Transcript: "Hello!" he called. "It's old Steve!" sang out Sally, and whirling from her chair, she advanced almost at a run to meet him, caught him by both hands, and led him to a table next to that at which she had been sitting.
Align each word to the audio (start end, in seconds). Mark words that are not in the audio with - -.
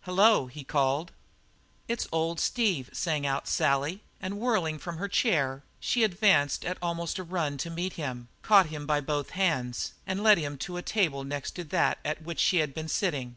"Hello!" 0.00 0.48
he 0.48 0.64
called. 0.64 1.12
"It's 1.86 2.08
old 2.10 2.40
Steve!" 2.40 2.90
sang 2.92 3.24
out 3.24 3.46
Sally, 3.46 4.02
and 4.20 4.40
whirling 4.40 4.80
from 4.80 4.96
her 4.96 5.06
chair, 5.06 5.62
she 5.78 6.02
advanced 6.02 6.64
almost 6.82 7.20
at 7.20 7.20
a 7.20 7.22
run 7.22 7.56
to 7.58 7.70
meet 7.70 7.92
him, 7.92 8.26
caught 8.42 8.66
him 8.66 8.84
by 8.84 9.00
both 9.00 9.30
hands, 9.30 9.92
and 10.04 10.24
led 10.24 10.38
him 10.38 10.58
to 10.58 10.76
a 10.76 10.82
table 10.82 11.22
next 11.22 11.52
to 11.52 11.62
that 11.62 11.98
at 12.04 12.20
which 12.22 12.40
she 12.40 12.56
had 12.56 12.74
been 12.74 12.88
sitting. 12.88 13.36